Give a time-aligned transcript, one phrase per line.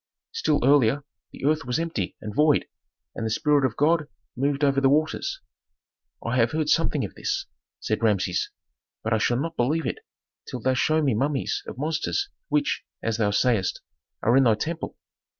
[0.31, 2.65] "Still earlier the earth was empty and void,
[3.13, 5.41] and the spirit of God moved over the waters."
[6.25, 7.45] "I have heard something of this,"
[7.79, 8.49] said Rameses,
[9.03, 9.99] "but I shall not believe it
[10.49, 13.81] till thou show me mummies of monsters which, as thou sayst,
[14.23, 14.97] are in thy temple."